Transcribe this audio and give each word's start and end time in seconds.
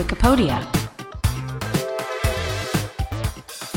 Wikipedia. 0.00 0.66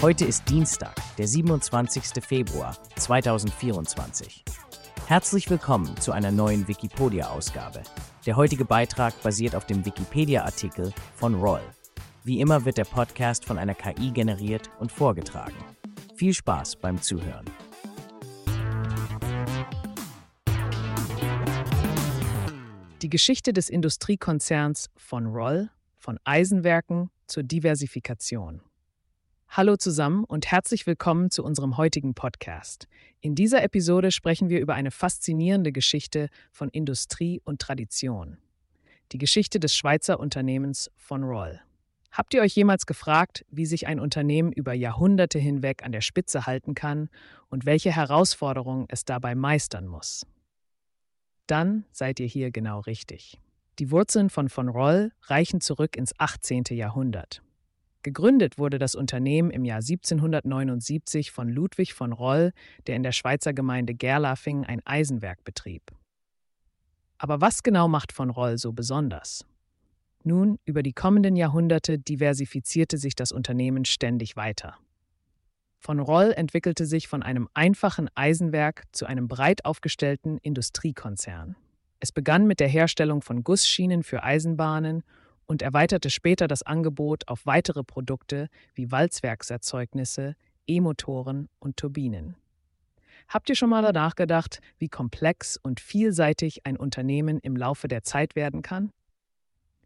Heute 0.01 0.23
ist 0.23 0.47
Dienstag, 0.47 0.95
der 1.17 1.27
27. 1.27 2.23
Februar 2.23 2.77
2024. 2.95 4.45
Herzlich 5.05 5.49
willkommen 5.49 5.97
zu 5.97 6.13
einer 6.13 6.31
neuen 6.31 6.65
Wikipedia-Ausgabe. 6.69 7.83
Der 8.25 8.37
heutige 8.37 8.63
Beitrag 8.63 9.21
basiert 9.21 9.53
auf 9.53 9.65
dem 9.65 9.85
Wikipedia-Artikel 9.85 10.93
von 11.17 11.35
Roll. 11.35 11.59
Wie 12.23 12.39
immer 12.39 12.63
wird 12.63 12.77
der 12.77 12.85
Podcast 12.85 13.43
von 13.43 13.57
einer 13.57 13.75
KI 13.75 14.11
generiert 14.11 14.69
und 14.79 14.93
vorgetragen. 14.93 15.57
Viel 16.15 16.33
Spaß 16.33 16.77
beim 16.77 17.01
Zuhören. 17.01 17.43
Die 23.01 23.09
Geschichte 23.09 23.51
des 23.51 23.69
Industriekonzerns 23.69 24.89
von 24.95 25.25
Roll, 25.25 25.69
von 26.03 26.19
Eisenwerken 26.25 27.09
zur 27.27 27.43
Diversifikation. 27.43 28.61
Hallo 29.47 29.77
zusammen 29.77 30.25
und 30.25 30.51
herzlich 30.51 30.85
willkommen 30.85 31.31
zu 31.31 31.45
unserem 31.45 31.77
heutigen 31.77 32.13
Podcast. 32.13 32.89
In 33.21 33.35
dieser 33.35 33.63
Episode 33.63 34.11
sprechen 34.11 34.49
wir 34.49 34.59
über 34.59 34.73
eine 34.73 34.91
faszinierende 34.91 35.71
Geschichte 35.71 36.27
von 36.51 36.67
Industrie 36.67 37.39
und 37.45 37.61
Tradition. 37.61 38.37
Die 39.13 39.17
Geschichte 39.17 39.61
des 39.61 39.77
Schweizer 39.77 40.19
Unternehmens 40.19 40.91
von 40.97 41.23
Roll. 41.23 41.61
Habt 42.11 42.33
ihr 42.33 42.41
euch 42.41 42.53
jemals 42.53 42.85
gefragt, 42.85 43.45
wie 43.49 43.65
sich 43.65 43.87
ein 43.87 44.01
Unternehmen 44.01 44.51
über 44.51 44.73
Jahrhunderte 44.73 45.39
hinweg 45.39 45.83
an 45.85 45.93
der 45.93 46.01
Spitze 46.01 46.45
halten 46.45 46.75
kann 46.75 47.09
und 47.47 47.65
welche 47.65 47.95
Herausforderungen 47.95 48.87
es 48.89 49.05
dabei 49.05 49.35
meistern 49.35 49.87
muss? 49.87 50.25
dann 51.47 51.85
seid 51.91 52.19
ihr 52.19 52.27
hier 52.27 52.51
genau 52.51 52.79
richtig. 52.79 53.39
Die 53.79 53.89
Wurzeln 53.89 54.29
von 54.29 54.49
von 54.49 54.69
Roll 54.69 55.11
reichen 55.23 55.59
zurück 55.59 55.97
ins 55.97 56.13
18. 56.19 56.65
Jahrhundert. 56.71 57.41
Gegründet 58.03 58.57
wurde 58.57 58.77
das 58.77 58.93
Unternehmen 58.95 59.49
im 59.49 59.65
Jahr 59.65 59.79
1779 59.79 61.31
von 61.31 61.49
Ludwig 61.49 61.93
von 61.93 62.11
Roll, 62.11 62.51
der 62.85 62.97
in 62.97 63.03
der 63.03 63.13
Schweizer 63.13 63.53
Gemeinde 63.53 63.95
Gerlafing 63.95 64.65
ein 64.65 64.85
Eisenwerk 64.85 65.43
betrieb. 65.43 65.91
Aber 67.17 67.41
was 67.41 67.63
genau 67.63 67.87
macht 67.87 68.11
von 68.11 68.29
Roll 68.29 68.57
so 68.57 68.73
besonders? 68.73 69.45
Nun, 70.23 70.59
über 70.65 70.83
die 70.83 70.93
kommenden 70.93 71.35
Jahrhunderte 71.35 71.97
diversifizierte 71.97 72.97
sich 72.97 73.15
das 73.15 73.31
Unternehmen 73.31 73.85
ständig 73.85 74.35
weiter. 74.35 74.77
Von 75.79 75.99
Roll 75.99 76.31
entwickelte 76.35 76.85
sich 76.85 77.07
von 77.07 77.23
einem 77.23 77.49
einfachen 77.53 78.09
Eisenwerk 78.15 78.83
zu 78.91 79.05
einem 79.05 79.27
breit 79.27 79.65
aufgestellten 79.65 80.37
Industriekonzern. 80.37 81.55
Es 82.03 82.11
begann 82.11 82.47
mit 82.47 82.59
der 82.59 82.67
Herstellung 82.67 83.21
von 83.21 83.45
Gussschienen 83.45 84.03
für 84.03 84.23
Eisenbahnen 84.23 85.03
und 85.45 85.61
erweiterte 85.61 86.09
später 86.09 86.49
das 86.49 86.61
Angebot 86.61 87.29
auf 87.29 87.45
weitere 87.45 87.81
Produkte 87.81 88.49
wie 88.75 88.91
Walzwerkserzeugnisse, 88.91 90.35
E-Motoren 90.67 91.47
und 91.59 91.77
Turbinen. 91.77 92.35
Habt 93.29 93.47
ihr 93.47 93.55
schon 93.55 93.69
mal 93.69 93.81
danach 93.81 94.15
gedacht, 94.15 94.59
wie 94.79 94.89
komplex 94.89 95.55
und 95.55 95.79
vielseitig 95.79 96.65
ein 96.65 96.75
Unternehmen 96.75 97.39
im 97.39 97.55
Laufe 97.55 97.87
der 97.87 98.03
Zeit 98.03 98.35
werden 98.35 98.63
kann? 98.63 98.91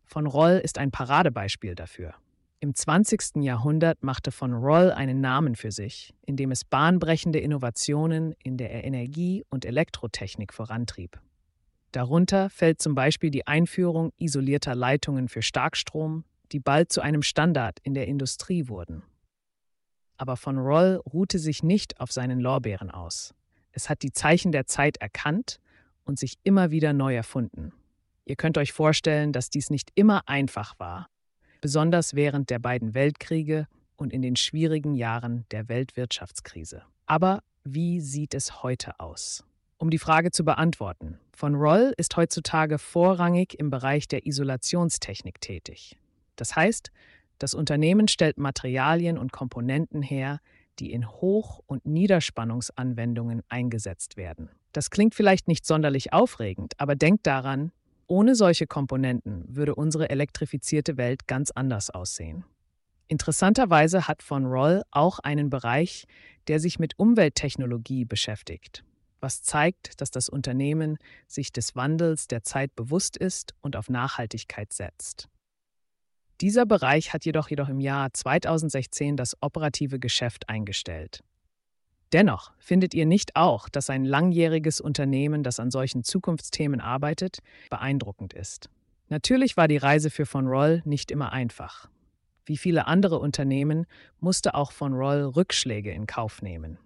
Von 0.04 0.26
Roll 0.26 0.60
ist 0.64 0.80
ein 0.80 0.90
Paradebeispiel 0.90 1.76
dafür. 1.76 2.16
Im 2.60 2.74
20. 2.74 3.44
Jahrhundert 3.44 4.02
machte 4.02 4.32
von 4.32 4.54
Roll 4.56 4.90
einen 4.90 5.22
Namen 5.22 5.56
für 5.56 5.72
sich, 5.72 6.16
indem 6.26 6.50
es 6.50 6.66
bahnbrechende 6.66 7.38
Innovationen 7.38 8.34
in 8.44 8.58
der 8.58 8.84
Energie- 8.86 9.46
und 9.52 9.66
Elektrotechnik 9.66 10.52
vorantrieb. 10.52 11.22
Darunter 11.92 12.50
fällt 12.50 12.82
zum 12.82 12.96
Beispiel 12.96 13.32
die 13.32 13.48
Einführung 13.48 14.12
isolierter 14.18 14.76
Leitungen 14.76 15.30
für 15.30 15.42
Starkstrom, 15.42 16.26
die 16.52 16.60
bald 16.60 16.92
zu 16.92 17.02
einem 17.02 17.22
Standard 17.22 17.80
in 17.84 17.94
der 17.94 18.08
Industrie 18.08 18.68
wurden. 18.68 19.04
Aber 20.18 20.38
von 20.38 20.58
Roll 20.58 21.02
ruhte 21.12 21.40
sich 21.40 21.64
nicht 21.64 22.00
auf 22.00 22.12
seinen 22.12 22.40
Lorbeeren 22.40 22.90
aus. 22.90 23.34
Es 23.72 23.90
hat 23.90 24.02
die 24.02 24.12
Zeichen 24.12 24.52
der 24.52 24.66
Zeit 24.66 24.98
erkannt 24.98 25.60
und 26.04 26.18
sich 26.18 26.36
immer 26.44 26.72
wieder 26.72 26.94
neu 26.94 27.16
erfunden. 27.16 27.74
Ihr 28.26 28.36
könnt 28.36 28.58
euch 28.58 28.74
vorstellen, 28.74 29.32
dass 29.32 29.50
dies 29.50 29.70
nicht 29.70 29.92
immer 29.96 30.28
einfach 30.28 30.80
war 30.80 31.08
besonders 31.62 32.14
während 32.14 32.50
der 32.50 32.60
beiden 32.60 32.94
Weltkriege 32.94 33.68
und 33.96 34.14
in 34.14 34.22
den 34.22 34.36
schwierigen 34.36 34.96
Jahren 34.96 35.46
der 35.52 35.68
Weltwirtschaftskrise. 35.68 36.84
Aber 37.06 37.44
wie 37.64 38.00
sieht 38.00 38.34
es 38.34 38.64
heute 38.64 39.00
aus? 39.00 39.44
Um 39.78 39.90
die 39.90 39.98
Frage 39.98 40.32
zu 40.32 40.44
beantworten, 40.46 41.20
von 41.38 41.54
Roll 41.54 41.94
ist 41.98 42.18
heutzutage 42.18 42.80
vorrangig 42.80 43.60
im 43.60 43.70
Bereich 43.70 44.08
der 44.08 44.26
Isolationstechnik 44.26 45.40
tätig. 45.40 45.96
Das 46.36 46.56
heißt, 46.56 46.90
das 47.38 47.54
Unternehmen 47.54 48.08
stellt 48.08 48.40
Materialien 48.40 49.20
und 49.20 49.32
Komponenten 49.32 50.02
her, 50.02 50.40
die 50.80 50.92
in 50.92 51.08
Hoch- 51.08 51.62
und 51.68 51.86
Niederspannungsanwendungen 51.86 53.44
eingesetzt 53.50 54.18
werden. 54.18 54.50
Das 54.74 54.90
klingt 54.90 55.14
vielleicht 55.14 55.48
nicht 55.48 55.68
sonderlich 55.68 56.12
aufregend, 56.12 56.74
aber 56.80 56.96
denkt 56.96 57.28
daran, 57.28 57.72
ohne 58.08 58.34
solche 58.34 58.66
Komponenten 58.66 59.44
würde 59.48 59.76
unsere 59.76 60.10
elektrifizierte 60.10 60.98
Welt 60.98 61.28
ganz 61.28 61.52
anders 61.52 61.92
aussehen. 61.92 62.46
Interessanterweise 63.08 64.08
hat 64.08 64.24
von 64.24 64.48
Roll 64.48 64.82
auch 64.90 65.20
einen 65.20 65.52
Bereich, 65.52 66.08
der 66.48 66.60
sich 66.60 66.80
mit 66.80 66.98
Umwelttechnologie 66.98 68.06
beschäftigt, 68.06 68.84
was 69.20 69.42
zeigt, 69.42 70.00
dass 70.02 70.12
das 70.12 70.30
Unternehmen 70.30 70.98
sich 71.28 71.52
des 71.52 71.76
Wandels 71.76 72.28
der 72.28 72.44
Zeit 72.44 72.76
bewusst 72.76 73.18
ist 73.18 73.54
und 73.62 73.76
auf 73.76 73.90
Nachhaltigkeit 73.90 74.74
setzt. 74.74 75.28
Dieser 76.42 76.66
Bereich 76.66 77.14
hat 77.14 77.26
jedoch 77.26 77.50
jedoch 77.50 77.70
im 77.70 77.80
Jahr 77.80 78.14
2016 78.14 79.18
das 79.18 79.36
operative 79.42 80.00
Geschäft 80.00 80.50
eingestellt. 80.50 81.24
Dennoch 82.14 82.54
findet 82.60 82.94
ihr 82.94 83.06
nicht 83.06 83.36
auch, 83.36 83.68
dass 83.68 83.90
ein 83.90 84.06
langjähriges 84.06 84.80
Unternehmen, 84.80 85.44
das 85.44 85.60
an 85.60 85.72
solchen 85.72 86.04
Zukunftsthemen 86.04 86.80
arbeitet, 86.80 87.40
beeindruckend 87.70 88.34
ist. 88.34 88.70
Natürlich 89.10 89.58
war 89.58 89.68
die 89.68 89.78
Reise 89.78 90.10
für 90.10 90.26
von 90.26 90.48
Roll 90.48 90.82
nicht 90.86 91.12
immer 91.12 91.34
einfach. 91.34 91.90
Wie 92.46 92.58
viele 92.58 92.88
andere 92.88 93.20
Unternehmen 93.20 93.86
musste 94.20 94.56
auch 94.56 94.72
von 94.72 94.94
Roll 94.94 95.24
Rückschläge 95.24 95.92
in 95.92 96.08
Kauf 96.08 96.42
nehmen. 96.42 96.78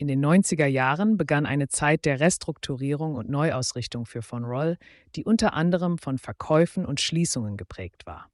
In 0.00 0.08
den 0.08 0.24
90er 0.24 0.64
Jahren 0.64 1.18
begann 1.18 1.44
eine 1.44 1.68
Zeit 1.68 2.06
der 2.06 2.20
Restrukturierung 2.20 3.16
und 3.16 3.28
Neuausrichtung 3.28 4.06
für 4.06 4.22
von 4.22 4.46
Roll, 4.46 4.78
die 5.14 5.24
unter 5.24 5.52
anderem 5.52 5.98
von 5.98 6.16
Verkäufen 6.16 6.86
und 6.86 7.02
Schließungen 7.02 7.58
geprägt 7.58 8.06
war. 8.06 8.30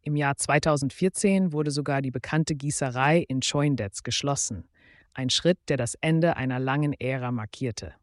Im 0.00 0.16
Jahr 0.16 0.36
2014 0.36 1.52
wurde 1.52 1.70
sogar 1.70 2.02
die 2.02 2.10
bekannte 2.10 2.56
Gießerei 2.56 3.20
in 3.20 3.40
Schoindetz 3.42 4.02
geschlossen, 4.02 4.68
ein 5.14 5.30
Schritt, 5.30 5.60
der 5.68 5.76
das 5.76 5.94
Ende 6.00 6.36
einer 6.36 6.58
langen 6.58 6.92
Ära 6.94 7.30
markierte. 7.30 7.94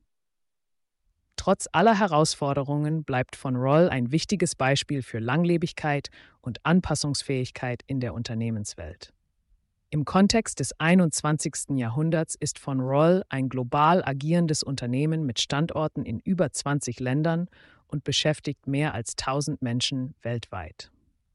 Trotz 1.36 1.68
aller 1.74 2.00
Herausforderungen 2.00 3.04
bleibt 3.04 3.36
von 3.36 3.58
Roll 3.58 3.90
ein 3.90 4.14
wichtiges 4.14 4.56
Beispiel 4.56 5.04
für 5.04 5.20
Langlebigkeit 5.20 6.08
und 6.40 6.66
Anpassungsfähigkeit 6.66 7.84
in 7.86 8.00
der 8.00 8.14
Unternehmenswelt. 8.14 9.12
Im 9.92 10.06
Kontext 10.06 10.60
des 10.60 10.80
21. 10.80 11.76
Jahrhunderts 11.78 12.36
ist 12.36 12.60
von 12.60 12.80
Roll 12.80 13.24
ein 13.28 13.50
global 13.50 14.04
agierendes 14.06 14.62
Unternehmen 14.62 15.26
mit 15.26 15.40
Standorten 15.40 16.06
in 16.06 16.20
über 16.20 16.52
20 16.52 17.00
Ländern 17.00 17.48
und 17.88 18.04
beschäftigt 18.04 18.68
mehr 18.68 18.94
als 18.94 19.16
1000 19.18 19.64
Menschen 19.64 20.14
weltweit. 20.22 20.92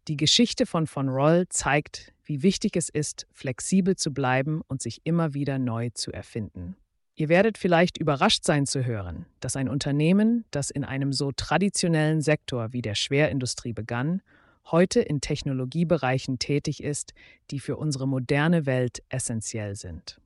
Die 0.07 0.17
Geschichte 0.17 0.67
von 0.67 0.87
von 0.87 1.09
Roll 1.09 1.47
zeigt, 1.49 2.13
wie 2.23 2.45
wichtig 2.45 2.77
es 2.77 2.89
ist, 2.89 3.27
flexibel 3.33 3.97
zu 3.97 4.15
bleiben 4.15 4.61
und 4.69 4.81
sich 4.81 5.01
immer 5.03 5.35
wieder 5.35 5.59
neu 5.59 5.91
zu 5.93 6.13
erfinden. 6.13 6.77
Ihr 7.17 7.29
werdet 7.29 7.59
vielleicht 7.59 7.99
überrascht 7.99 8.45
sein 8.45 8.67
zu 8.67 8.85
hören, 8.85 9.27
dass 9.41 9.57
ein 9.57 9.69
Unternehmen, 9.69 10.45
das 10.53 10.71
in 10.71 10.85
einem 10.85 11.13
so 11.13 11.33
traditionellen 11.33 12.21
Sektor 12.21 12.73
wie 12.73 12.83
der 12.83 12.95
Schwerindustrie 12.95 13.73
begann, 13.73 14.23
heute 14.71 15.01
in 15.01 15.21
Technologiebereichen 15.21 16.39
tätig 16.39 16.83
ist, 16.83 17.13
die 17.51 17.61
für 17.61 17.77
unsere 17.77 18.09
moderne 18.09 18.67
Welt 18.67 19.03
essentiell 19.09 19.77
sind. 19.77 20.21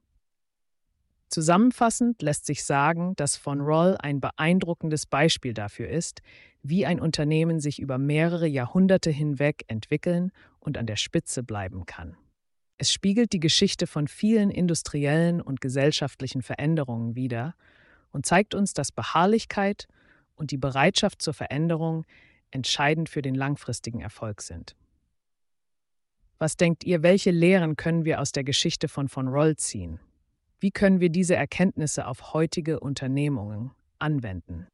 Zusammenfassend 1.28 2.22
lässt 2.22 2.46
sich 2.46 2.64
sagen, 2.64 3.14
dass 3.16 3.36
von 3.36 3.60
Roll 3.60 3.96
ein 3.98 4.20
beeindruckendes 4.20 5.04
Beispiel 5.04 5.52
dafür 5.52 5.88
ist, 5.88 6.22
wie 6.62 6.86
ein 6.86 7.00
Unternehmen 7.00 7.60
sich 7.60 7.80
über 7.80 7.98
mehrere 7.98 8.46
Jahrhunderte 8.46 9.10
hinweg 9.10 9.64
entwickeln 9.68 10.32
und 10.58 10.78
an 10.78 10.86
der 10.86 10.96
Spitze 10.96 11.42
bleiben 11.42 11.84
kann. 11.84 12.16
Es 12.78 12.92
spiegelt 12.92 13.32
die 13.32 13.40
Geschichte 13.40 13.86
von 13.86 14.08
vielen 14.08 14.50
industriellen 14.50 15.42
und 15.42 15.60
gesellschaftlichen 15.60 16.42
Veränderungen 16.42 17.14
wider 17.14 17.54
und 18.10 18.24
zeigt 18.24 18.54
uns, 18.54 18.72
dass 18.72 18.92
Beharrlichkeit 18.92 19.88
und 20.34 20.50
die 20.50 20.58
Bereitschaft 20.58 21.20
zur 21.20 21.34
Veränderung 21.34 22.06
entscheidend 22.50 23.08
für 23.08 23.22
den 23.22 23.34
langfristigen 23.34 24.00
Erfolg 24.00 24.42
sind. 24.42 24.76
Was 26.38 26.56
denkt 26.56 26.84
ihr, 26.84 27.02
welche 27.02 27.30
Lehren 27.30 27.76
können 27.76 28.04
wir 28.04 28.20
aus 28.20 28.32
der 28.32 28.44
Geschichte 28.44 28.88
von 28.88 29.08
von 29.08 29.28
Roll 29.28 29.56
ziehen? 29.56 29.98
Wie 30.60 30.70
können 30.70 31.00
wir 31.00 31.10
diese 31.10 31.36
Erkenntnisse 31.36 32.06
auf 32.06 32.32
heutige 32.32 32.80
Unternehmungen 32.80 33.72
anwenden? 33.98 34.66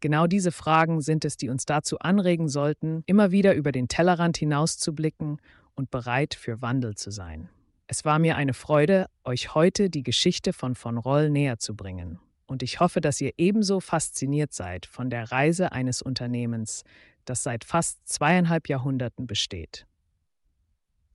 Genau 0.00 0.26
diese 0.26 0.50
Fragen 0.50 1.00
sind 1.00 1.24
es, 1.24 1.36
die 1.36 1.50
uns 1.50 1.66
dazu 1.66 1.98
anregen 1.98 2.48
sollten, 2.48 3.02
immer 3.06 3.32
wieder 3.32 3.54
über 3.54 3.70
den 3.70 3.88
Tellerrand 3.88 4.38
hinauszublicken 4.38 5.40
und 5.74 5.90
bereit 5.90 6.34
für 6.34 6.62
Wandel 6.62 6.94
zu 6.94 7.10
sein. 7.10 7.50
Es 7.86 8.04
war 8.04 8.18
mir 8.18 8.36
eine 8.36 8.54
Freude, 8.54 9.06
euch 9.24 9.54
heute 9.54 9.90
die 9.90 10.02
Geschichte 10.02 10.52
von 10.52 10.74
von 10.74 10.96
Roll 10.96 11.28
näher 11.28 11.58
zu 11.58 11.74
bringen. 11.74 12.20
Und 12.50 12.64
ich 12.64 12.80
hoffe, 12.80 13.00
dass 13.00 13.20
ihr 13.20 13.32
ebenso 13.36 13.78
fasziniert 13.78 14.52
seid 14.52 14.84
von 14.84 15.08
der 15.08 15.30
Reise 15.30 15.70
eines 15.70 16.02
Unternehmens, 16.02 16.82
das 17.24 17.44
seit 17.44 17.62
fast 17.62 18.08
zweieinhalb 18.08 18.68
Jahrhunderten 18.68 19.28
besteht. 19.28 19.86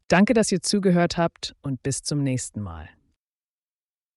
Danke, 0.07 0.33
dass 0.33 0.49
ihr 0.53 0.61
zugehört 0.61 1.17
habt 1.17 1.53
und 1.61 1.83
bis 1.83 2.03
zum 2.03 2.23
nächsten 2.23 2.61
Mal. 2.61 2.87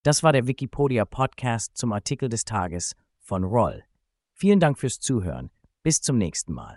Das 0.05 0.23
war 0.23 0.33
der 0.33 0.47
Wikipedia 0.47 1.05
Podcast 1.05 1.77
zum 1.77 1.93
Artikel 1.93 2.29
des 2.29 2.45
Tages 2.45 2.95
von 3.19 3.43
Roll. 3.43 3.83
Vielen 4.33 4.61
Dank 4.61 4.79
fürs 4.79 5.01
Zuhören. 5.01 5.51
Bis 5.83 6.01
zum 6.01 6.19
nächsten 6.19 6.53
Mal. 6.53 6.77